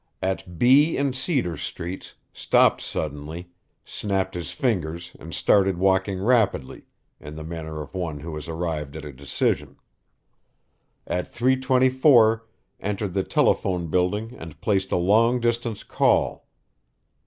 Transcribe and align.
At 0.23 0.57
B 0.57 0.97
and 0.97 1.15
Cedar 1.15 1.55
streets 1.55 2.15
stopped 2.33 2.81
suddenly, 2.81 3.51
snapped 3.85 4.33
his 4.33 4.49
fingers 4.49 5.15
and 5.19 5.31
started 5.31 5.77
walking 5.77 6.19
rapidly, 6.23 6.85
in 7.19 7.35
the 7.35 7.43
manner 7.43 7.83
of 7.83 7.93
one 7.93 8.21
who 8.21 8.33
has 8.33 8.47
arrived 8.47 8.95
at 8.95 9.05
a 9.05 9.11
decision. 9.13 9.75
At 11.05 11.31
3:24 11.31 12.41
entered 12.79 13.13
the 13.13 13.23
telephone 13.23 13.91
building 13.91 14.35
and 14.39 14.59
placed 14.59 14.91
a 14.91 14.95
long 14.97 15.39
distance 15.39 15.83
call. 15.83 16.47